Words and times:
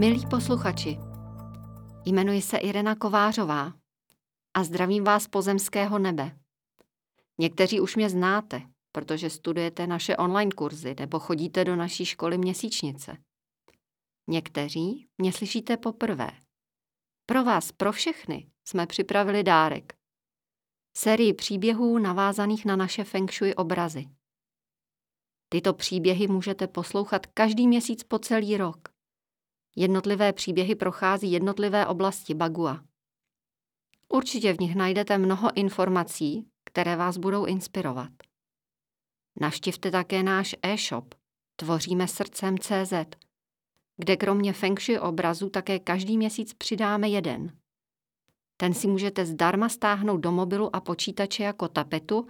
Milí 0.00 0.26
posluchači, 0.26 0.98
jmenuji 2.04 2.42
se 2.42 2.56
Irena 2.56 2.94
Kovářová 2.94 3.72
a 4.54 4.64
zdravím 4.64 5.04
vás 5.04 5.28
pozemského 5.28 5.98
nebe. 5.98 6.38
Někteří 7.38 7.80
už 7.80 7.96
mě 7.96 8.10
znáte, 8.10 8.62
protože 8.92 9.30
studujete 9.30 9.86
naše 9.86 10.16
online 10.16 10.50
kurzy 10.50 10.94
nebo 11.00 11.18
chodíte 11.18 11.64
do 11.64 11.76
naší 11.76 12.04
školy 12.04 12.38
měsíčnice. 12.38 13.16
Někteří 14.28 15.08
mě 15.18 15.32
slyšíte 15.32 15.76
poprvé. 15.76 16.30
Pro 17.26 17.44
vás, 17.44 17.72
pro 17.72 17.92
všechny, 17.92 18.50
jsme 18.68 18.86
připravili 18.86 19.42
dárek. 19.42 19.92
Sérii 20.96 21.34
příběhů 21.34 21.98
navázaných 21.98 22.64
na 22.64 22.76
naše 22.76 23.04
feng 23.04 23.32
shui 23.32 23.54
obrazy. 23.54 24.08
Tyto 25.48 25.74
příběhy 25.74 26.28
můžete 26.28 26.66
poslouchat 26.66 27.26
každý 27.26 27.68
měsíc 27.68 28.04
po 28.04 28.18
celý 28.18 28.56
rok. 28.56 28.89
Jednotlivé 29.80 30.32
příběhy 30.32 30.74
prochází 30.74 31.32
jednotlivé 31.32 31.86
oblasti 31.86 32.34
Bagua. 32.34 32.84
Určitě 34.08 34.52
v 34.52 34.60
nich 34.60 34.76
najdete 34.76 35.18
mnoho 35.18 35.56
informací, 35.56 36.46
které 36.64 36.96
vás 36.96 37.16
budou 37.16 37.44
inspirovat. 37.44 38.10
Navštivte 39.40 39.90
také 39.90 40.22
náš 40.22 40.56
e-shop 40.62 41.14
Tvoříme 41.56 42.08
srdcem 42.08 42.58
CZ, 42.58 42.92
kde 43.96 44.16
kromě 44.16 44.52
feng 44.52 44.80
shui 44.80 44.98
obrazu 44.98 45.50
také 45.50 45.78
každý 45.78 46.16
měsíc 46.16 46.54
přidáme 46.54 47.08
jeden. 47.08 47.58
Ten 48.56 48.74
si 48.74 48.86
můžete 48.86 49.26
zdarma 49.26 49.68
stáhnout 49.68 50.16
do 50.16 50.32
mobilu 50.32 50.76
a 50.76 50.80
počítače 50.80 51.42
jako 51.42 51.68
tapetu 51.68 52.26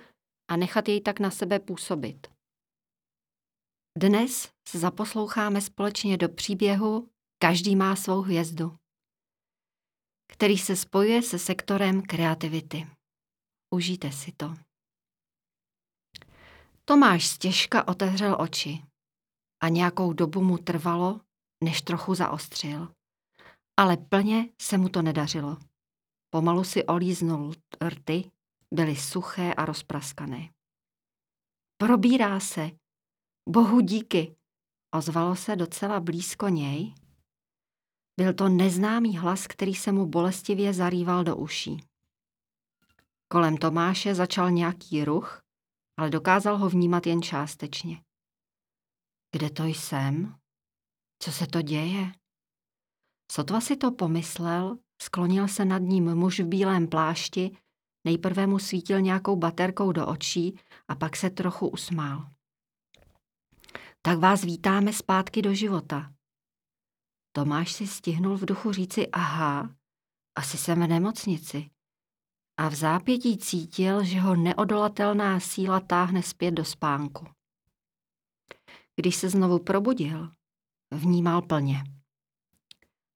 a 0.50 0.56
nechat 0.56 0.88
jej 0.88 1.00
tak 1.00 1.20
na 1.20 1.30
sebe 1.30 1.58
působit. 1.58 2.27
Dnes 3.98 4.50
se 4.69 4.78
zaposloucháme 4.78 5.60
společně 5.60 6.16
do 6.16 6.28
příběhu 6.28 7.08
Každý 7.42 7.77
má 7.77 7.96
svou 7.96 8.20
hvězdu, 8.20 8.77
který 10.33 10.58
se 10.58 10.77
spojuje 10.77 11.22
se 11.22 11.38
sektorem 11.38 12.02
kreativity. 12.02 12.86
Užijte 13.74 14.12
si 14.12 14.32
to. 14.32 14.55
Tomáš 16.84 17.27
stěžka 17.27 17.88
otevřel 17.88 18.36
oči 18.41 18.82
a 19.62 19.69
nějakou 19.69 20.12
dobu 20.12 20.42
mu 20.42 20.58
trvalo, 20.58 21.20
než 21.64 21.82
trochu 21.82 22.14
zaostřil. 22.14 22.94
Ale 23.77 23.97
plně 23.97 24.48
se 24.62 24.78
mu 24.78 24.88
to 24.88 25.02
nedařilo. 25.02 25.56
Pomalu 26.30 26.64
si 26.64 26.84
olíznul 26.84 27.54
rty, 27.88 28.30
byly 28.75 28.97
suché 28.97 29.54
a 29.54 29.64
rozpraskané. 29.64 30.50
Probírá 31.77 32.41
se. 32.41 32.70
Bohu 33.48 33.80
díky, 33.80 34.36
ozvalo 34.94 35.36
se 35.36 35.56
docela 35.56 36.00
blízko 36.00 36.48
něj. 36.48 36.94
Byl 38.20 38.34
to 38.34 38.48
neznámý 38.48 39.18
hlas, 39.18 39.46
který 39.46 39.74
se 39.74 39.92
mu 39.92 40.06
bolestivě 40.06 40.74
zarýval 40.74 41.24
do 41.24 41.36
uší. 41.36 41.84
Kolem 43.32 43.56
Tomáše 43.56 44.14
začal 44.14 44.50
nějaký 44.50 45.04
ruch, 45.04 45.42
ale 45.98 46.10
dokázal 46.10 46.58
ho 46.58 46.68
vnímat 46.68 47.06
jen 47.06 47.22
částečně. 47.22 48.02
Kde 49.32 49.50
to 49.50 49.64
jsem? 49.64 50.34
Co 51.22 51.32
se 51.32 51.46
to 51.46 51.62
děje? 51.62 52.12
Sotva 53.32 53.60
si 53.60 53.76
to 53.76 53.92
pomyslel, 53.92 54.78
sklonil 55.02 55.48
se 55.48 55.64
nad 55.64 55.82
ním 55.82 56.14
muž 56.14 56.41
v 56.41 56.46
bílém 56.46 56.88
plášti, 56.88 57.56
nejprve 58.04 58.46
mu 58.46 58.58
svítil 58.58 59.00
nějakou 59.00 59.36
baterkou 59.36 59.92
do 59.92 60.06
očí 60.06 60.60
a 60.88 60.94
pak 60.94 61.16
se 61.16 61.30
trochu 61.30 61.69
usmál. 61.69 62.30
Tak 64.03 64.19
vás 64.19 64.44
vítáme 64.44 64.92
zpátky 64.92 65.42
do 65.42 65.54
života. 65.54 66.12
Tomáš 67.32 67.72
si 67.72 67.86
stihnul 67.86 68.36
v 68.36 68.44
duchu 68.44 68.72
říci 68.72 69.08
aha, 69.08 69.74
asi 70.38 70.58
jsem 70.58 70.82
v 70.82 70.86
nemocnici. 70.86 71.70
A 72.56 72.68
v 72.68 72.74
zápětí 72.74 73.38
cítil, 73.38 74.04
že 74.04 74.20
ho 74.20 74.36
neodolatelná 74.36 75.41
síla 75.41 75.80
táhne 75.80 76.22
zpět 76.22 76.50
do 76.50 76.64
spánku. 76.64 77.26
Když 78.96 79.16
se 79.16 79.28
znovu 79.28 79.58
probudil, 79.58 80.32
vnímal 80.91 81.42
plně. 81.42 81.84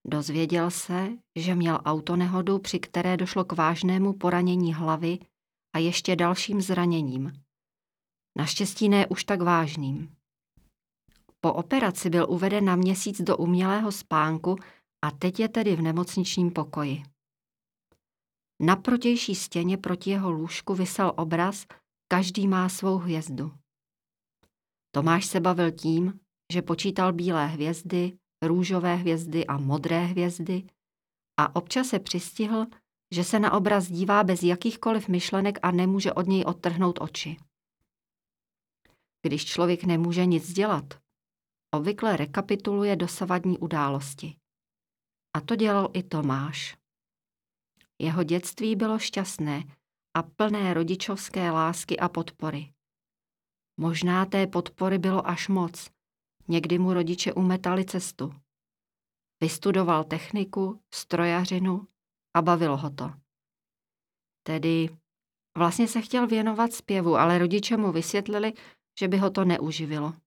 Dozvěděl 0.07 0.71
se, 0.71 1.09
že 1.37 1.55
měl 1.55 1.81
autonehodu, 1.85 2.59
při 2.59 2.79
které 2.79 3.17
došlo 3.17 3.45
k 3.45 3.53
vážnému 3.53 4.13
poranění 4.13 4.75
hlavy 4.75 5.19
a 5.75 5.79
ještě 5.79 6.17
dalším 6.17 6.61
zraněním. 6.61 7.33
Naštěstí 8.39 8.89
ne 8.89 9.07
už 9.07 9.25
tak 9.25 9.43
vážným. 9.43 10.17
Po 11.45 11.53
operaci 11.53 12.11
byl 12.11 12.27
uveden 12.29 12.65
na 12.65 12.77
měsíc 12.77 13.23
do 13.23 13.37
umělého 13.37 13.93
spánku 13.93 14.57
a 15.05 15.11
teď 15.11 15.41
je 15.41 15.49
tedy 15.49 15.77
v 15.77 15.83
nemocničním 15.83 16.51
pokoji. 16.51 17.03
Na 18.61 18.77
protější 18.77 19.35
stěně 19.35 19.77
proti 19.77 20.11
jeho 20.11 20.31
lůžku 20.31 20.75
vysel 20.75 21.13
obraz 21.17 21.67
Každý 22.09 22.49
má 22.49 22.69
svou 22.69 22.99
hvězdu. 22.99 23.53
Tomáš 24.95 25.27
se 25.27 25.41
bavil 25.41 25.73
tím, 25.73 26.21
že 26.53 26.63
počítal 26.63 27.13
bílé 27.13 27.47
hvězdy, 27.47 28.19
růžové 28.43 28.97
hvězdy 28.97 29.47
a 29.47 29.59
modré 29.59 30.05
hvězdy 30.05 30.67
a 31.41 31.57
občas 31.57 31.87
se 31.87 31.99
přistihl, 31.99 32.67
že 33.15 33.25
se 33.25 33.39
na 33.39 33.53
obraz 33.53 33.87
dívá 33.87 34.25
bez 34.25 34.43
jakýchkoliv 34.43 35.09
myšlenek 35.09 35.59
a 35.63 35.71
nemůže 35.71 36.13
od 36.13 36.27
něj 36.27 36.45
odtrhnout 36.47 36.99
oči. 37.01 37.37
Když 39.23 39.45
člověk 39.45 39.85
nemůže 39.85 40.27
nic 40.27 40.53
dělat, 40.53 41.04
obvykle 41.77 42.17
rekapituluje 42.17 42.97
dosavadní 42.97 43.59
události. 43.59 44.37
A 45.37 45.41
to 45.41 45.57
dělal 45.57 45.91
i 45.93 46.03
Tomáš. 46.03 46.77
Jeho 47.99 48.23
dětství 48.23 48.77
bylo 48.77 48.99
šťastné 48.99 49.63
a 50.17 50.23
plné 50.23 50.75
rodičovské 50.75 51.51
lásky 51.51 51.99
a 51.99 52.09
podpory. 52.09 52.73
Možná 53.81 54.27
té 54.27 54.47
podpory 54.47 54.99
bylo 54.99 55.27
až 55.27 55.49
moc. 55.49 55.91
Někdy 56.49 56.79
mu 56.79 56.93
rodiče 56.93 57.33
umetali 57.33 57.85
cestu. 57.85 58.35
Vystudoval 59.41 60.05
techniku, 60.05 60.81
strojařinu 60.95 61.89
a 62.37 62.43
bavilo 62.43 62.77
ho 62.77 62.91
to. 62.91 63.13
Tedy 64.47 64.97
vlastně 65.59 65.89
se 65.89 66.01
chtěl 66.03 66.27
věnovat 66.27 66.73
zpěvu, 66.73 67.17
ale 67.17 67.39
rodiče 67.39 67.77
mu 67.77 67.93
vysvětlili, 67.93 68.53
že 69.01 69.09
by 69.09 69.19
ho 69.19 69.31
to 69.31 69.45
neuživilo. 69.45 70.24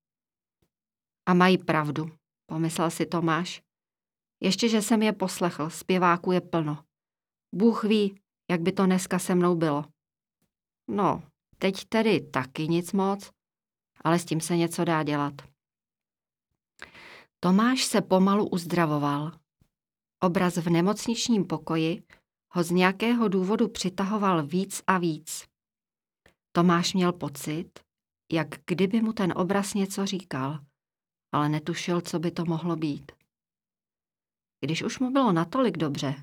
A 1.27 1.33
mají 1.33 1.57
pravdu, 1.57 2.17
pomyslel 2.49 2.91
si 2.91 3.05
Tomáš. 3.05 3.61
Ještě, 4.43 4.69
že 4.69 4.81
jsem 4.81 5.01
je 5.01 5.13
poslechl, 5.13 5.69
zpěváků 5.69 6.31
je 6.31 6.41
plno. 6.41 6.83
Bůh 7.55 7.83
ví, 7.83 8.19
jak 8.51 8.61
by 8.61 8.71
to 8.71 8.85
dneska 8.85 9.19
se 9.19 9.35
mnou 9.35 9.55
bylo. 9.55 9.85
No, 10.89 11.23
teď 11.57 11.85
tedy 11.85 12.21
taky 12.21 12.67
nic 12.67 12.93
moc, 12.93 13.31
ale 14.03 14.19
s 14.19 14.25
tím 14.25 14.41
se 14.41 14.57
něco 14.57 14.85
dá 14.85 15.03
dělat. 15.03 15.33
Tomáš 17.39 17.85
se 17.85 18.01
pomalu 18.01 18.49
uzdravoval. 18.49 19.39
Obraz 20.23 20.57
v 20.57 20.69
nemocničním 20.69 21.47
pokoji 21.47 22.03
ho 22.53 22.63
z 22.63 22.71
nějakého 22.71 23.27
důvodu 23.27 23.67
přitahoval 23.67 24.47
víc 24.47 24.81
a 24.87 24.97
víc. 24.97 25.45
Tomáš 26.51 26.93
měl 26.93 27.13
pocit, 27.13 27.79
jak 28.31 28.47
kdyby 28.67 29.01
mu 29.01 29.13
ten 29.13 29.33
obraz 29.35 29.73
něco 29.73 30.05
říkal, 30.05 30.59
ale 31.37 31.49
netušil, 31.49 32.01
co 32.01 32.19
by 32.19 32.31
to 32.31 32.45
mohlo 32.45 32.75
být. 32.75 33.11
Když 34.65 34.83
už 34.83 34.99
mu 34.99 35.11
bylo 35.11 35.31
natolik 35.31 35.77
dobře, 35.77 36.15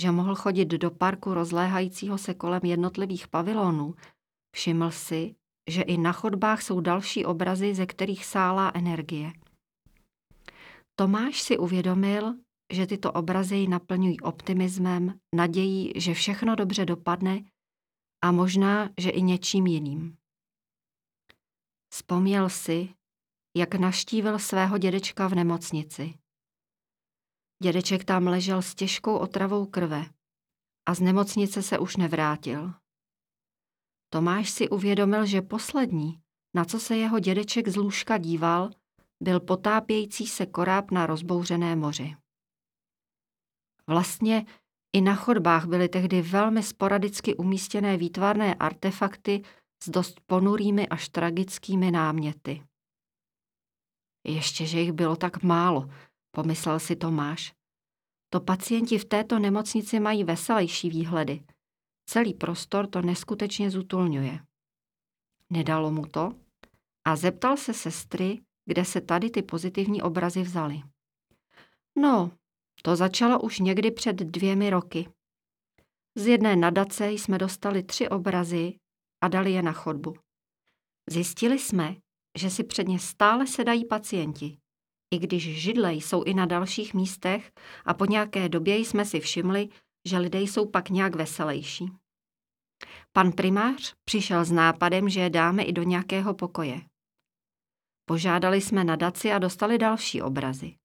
že 0.00 0.10
mohl 0.10 0.34
chodit 0.34 0.68
do 0.68 0.90
parku 0.90 1.34
rozléhajícího 1.34 2.18
se 2.18 2.34
kolem 2.34 2.60
jednotlivých 2.64 3.28
pavilonů, 3.28 3.94
všiml 4.56 4.90
si, 4.90 5.34
že 5.70 5.82
i 5.82 5.96
na 5.96 6.12
chodbách 6.12 6.62
jsou 6.62 6.80
další 6.80 7.24
obrazy, 7.24 7.74
ze 7.74 7.86
kterých 7.86 8.24
sálá 8.24 8.72
energie. 8.74 9.32
Tomáš 10.98 11.42
si 11.42 11.58
uvědomil, 11.58 12.34
že 12.72 12.86
tyto 12.86 13.12
obrazy 13.12 13.56
ji 13.56 13.68
naplňují 13.68 14.20
optimismem, 14.20 15.18
nadějí, 15.34 15.92
že 15.96 16.14
všechno 16.14 16.56
dobře 16.56 16.84
dopadne 16.84 17.44
a 18.24 18.32
možná, 18.32 18.90
že 18.98 19.10
i 19.10 19.22
něčím 19.22 19.66
jiným. 19.66 20.16
Vzpomněl 21.92 22.48
si, 22.48 22.94
jak 23.56 23.74
naštívil 23.74 24.38
svého 24.38 24.78
dědečka 24.78 25.28
v 25.28 25.34
nemocnici. 25.34 26.14
Dědeček 27.62 28.04
tam 28.04 28.26
ležel 28.26 28.62
s 28.62 28.74
těžkou 28.74 29.16
otravou 29.16 29.66
krve 29.66 30.04
a 30.88 30.94
z 30.94 31.00
nemocnice 31.00 31.62
se 31.62 31.78
už 31.78 31.96
nevrátil. 31.96 32.72
Tomáš 34.12 34.50
si 34.50 34.68
uvědomil, 34.68 35.26
že 35.26 35.42
poslední, 35.42 36.20
na 36.54 36.64
co 36.64 36.80
se 36.80 36.96
jeho 36.96 37.18
dědeček 37.18 37.68
z 37.68 37.76
lůžka 37.76 38.18
díval, 38.18 38.70
byl 39.22 39.40
potápějící 39.40 40.26
se 40.26 40.46
koráb 40.46 40.90
na 40.90 41.06
rozbouřené 41.06 41.76
moři. 41.76 42.16
Vlastně 43.86 44.46
i 44.92 45.00
na 45.00 45.14
chodbách 45.14 45.66
byly 45.66 45.88
tehdy 45.88 46.22
velmi 46.22 46.62
sporadicky 46.62 47.36
umístěné 47.36 47.96
výtvarné 47.96 48.54
artefakty 48.54 49.42
s 49.84 49.88
dost 49.88 50.20
ponurými 50.26 50.88
až 50.88 51.08
tragickými 51.08 51.90
náměty. 51.90 52.62
Ještě, 54.24 54.66
že 54.66 54.80
jich 54.80 54.92
bylo 54.92 55.16
tak 55.16 55.42
málo, 55.42 55.90
pomyslel 56.30 56.80
si 56.80 56.96
Tomáš. 56.96 57.54
To 58.30 58.40
pacienti 58.40 58.98
v 58.98 59.04
této 59.04 59.38
nemocnici 59.38 60.00
mají 60.00 60.24
veselější 60.24 60.90
výhledy. 60.90 61.44
Celý 62.06 62.34
prostor 62.34 62.86
to 62.86 63.02
neskutečně 63.02 63.70
zutulňuje. 63.70 64.40
Nedalo 65.50 65.90
mu 65.90 66.06
to 66.06 66.32
a 67.04 67.16
zeptal 67.16 67.56
se 67.56 67.74
sestry, 67.74 68.40
kde 68.66 68.84
se 68.84 69.00
tady 69.00 69.30
ty 69.30 69.42
pozitivní 69.42 70.02
obrazy 70.02 70.42
vzaly. 70.42 70.82
No, 71.98 72.30
to 72.82 72.96
začalo 72.96 73.40
už 73.40 73.58
někdy 73.58 73.90
před 73.90 74.16
dvěmi 74.16 74.70
roky. 74.70 75.08
Z 76.14 76.26
jedné 76.26 76.56
nadace 76.56 77.10
jsme 77.10 77.38
dostali 77.38 77.82
tři 77.82 78.08
obrazy 78.08 78.78
a 79.20 79.28
dali 79.28 79.52
je 79.52 79.62
na 79.62 79.72
chodbu. 79.72 80.14
Zjistili 81.10 81.58
jsme, 81.58 81.96
že 82.38 82.50
si 82.50 82.64
před 82.64 82.88
ně 82.88 82.98
stále 82.98 83.46
sedají 83.46 83.84
pacienti. 83.84 84.58
I 85.14 85.18
když 85.18 85.62
židle 85.62 85.94
jsou 85.94 86.22
i 86.22 86.34
na 86.34 86.46
dalších 86.46 86.94
místech 86.94 87.52
a 87.84 87.94
po 87.94 88.04
nějaké 88.04 88.48
době 88.48 88.76
jsme 88.76 89.04
si 89.04 89.20
všimli, 89.20 89.68
že 90.08 90.18
lidé 90.18 90.40
jsou 90.40 90.66
pak 90.66 90.90
nějak 90.90 91.14
veselější. 91.14 91.92
Pan 93.12 93.32
primář 93.32 93.94
přišel 94.04 94.44
s 94.44 94.52
nápadem, 94.52 95.08
že 95.08 95.20
je 95.20 95.30
dáme 95.30 95.62
i 95.62 95.72
do 95.72 95.82
nějakého 95.82 96.34
pokoje. 96.34 96.80
Požádali 98.04 98.60
jsme 98.60 98.84
nadaci 98.84 99.32
a 99.32 99.38
dostali 99.38 99.78
další 99.78 100.22
obrazy. 100.22 100.76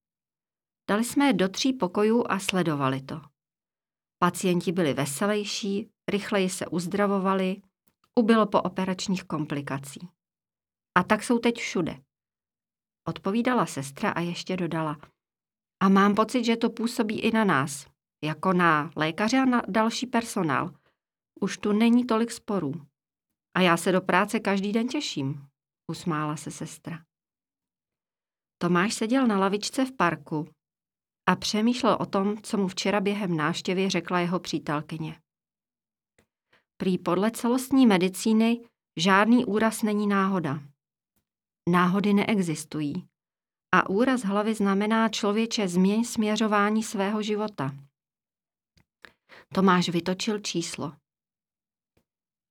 Dali 0.89 1.03
jsme 1.03 1.25
je 1.25 1.33
do 1.33 1.49
tří 1.49 1.73
pokojů 1.73 2.23
a 2.29 2.39
sledovali 2.39 3.01
to. 3.01 3.21
Pacienti 4.19 4.71
byli 4.71 4.93
veselější, 4.93 5.89
rychleji 6.11 6.49
se 6.49 6.67
uzdravovali, 6.67 7.61
ubylo 8.15 8.45
po 8.45 8.61
operačních 8.61 9.23
komplikací. 9.23 10.07
A 10.97 11.03
tak 11.03 11.23
jsou 11.23 11.39
teď 11.39 11.55
všude. 11.57 12.01
Odpovídala 13.07 13.65
sestra 13.65 14.11
a 14.11 14.19
ještě 14.19 14.57
dodala. 14.57 14.97
A 15.83 15.89
mám 15.89 16.15
pocit, 16.15 16.43
že 16.43 16.57
to 16.57 16.69
působí 16.69 17.19
i 17.19 17.31
na 17.31 17.43
nás, 17.43 17.87
jako 18.23 18.53
na 18.53 18.91
lékaře 18.95 19.37
a 19.37 19.45
na 19.45 19.61
další 19.67 20.07
personál. 20.07 20.71
Už 21.41 21.57
tu 21.57 21.71
není 21.71 22.05
tolik 22.05 22.31
sporů. 22.31 22.73
A 23.57 23.61
já 23.61 23.77
se 23.77 23.91
do 23.91 24.01
práce 24.01 24.39
každý 24.39 24.71
den 24.71 24.87
těším, 24.87 25.47
usmála 25.91 26.35
se 26.37 26.51
sestra. 26.51 27.03
Tomáš 28.57 28.93
seděl 28.93 29.27
na 29.27 29.39
lavičce 29.39 29.85
v 29.85 29.91
parku 29.91 30.49
a 31.29 31.35
přemýšlel 31.35 31.97
o 31.99 32.05
tom, 32.05 32.41
co 32.41 32.57
mu 32.57 32.67
včera 32.67 33.01
během 33.01 33.37
návštěvy 33.37 33.89
řekla 33.89 34.19
jeho 34.19 34.39
přítelkyně. 34.39 35.21
Prý 36.77 36.97
podle 36.97 37.31
celostní 37.31 37.87
medicíny 37.87 38.69
žádný 38.97 39.45
úraz 39.45 39.83
není 39.83 40.07
náhoda. 40.07 40.74
Náhody 41.69 42.13
neexistují. 42.13 43.07
A 43.75 43.89
úraz 43.89 44.21
hlavy 44.21 44.55
znamená 44.55 45.09
člověče 45.09 45.67
změň 45.67 46.03
směřování 46.03 46.83
svého 46.83 47.21
života. 47.21 47.71
Tomáš 49.53 49.89
vytočil 49.89 50.39
číslo. 50.39 50.93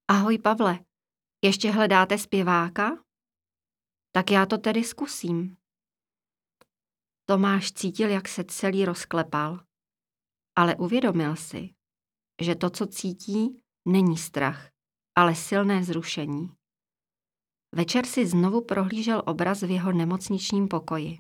Ahoj 0.09 0.39
Pavle, 0.39 0.79
ještě 1.45 1.71
hledáte 1.71 2.19
zpěváka? 2.19 3.05
Tak 4.13 4.31
já 4.31 4.47
to 4.47 4.59
tedy 4.59 4.85
zkusím. 4.85 5.57
Tomáš 7.29 7.73
cítil, 7.73 8.09
jak 8.09 8.29
se 8.29 8.45
celý 8.45 8.85
rozklepal, 8.85 9.65
ale 10.57 10.77
uvědomil 10.77 11.37
si, 11.37 11.75
že 12.43 12.55
to, 12.55 12.71
co 12.71 12.87
cítí, 12.87 13.61
není 13.89 14.17
strach, 14.19 14.71
ale 15.19 15.35
silné 15.35 15.85
zrušení. 15.85 16.57
Večer 17.77 18.07
si 18.07 18.27
znovu 18.27 18.61
prohlížel 18.61 19.23
obraz 19.27 19.63
v 19.63 19.71
jeho 19.71 19.93
nemocničním 19.93 20.69
pokoji. 20.69 21.19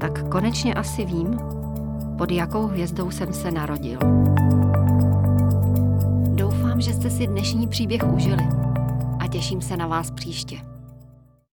Tak 0.00 0.28
konečně 0.28 0.74
asi 0.74 1.04
vím, 1.04 1.38
pod 2.18 2.30
jakou 2.30 2.66
hvězdou 2.66 3.10
jsem 3.10 3.32
se 3.32 3.50
narodil. 3.50 3.98
Doufám, 6.34 6.80
že 6.80 6.92
jste 6.92 7.10
si 7.10 7.26
dnešní 7.26 7.68
příběh 7.68 8.02
užili 8.14 8.44
a 9.20 9.28
těším 9.28 9.60
se 9.60 9.76
na 9.76 9.86
vás 9.86 10.10
příště. 10.10 10.71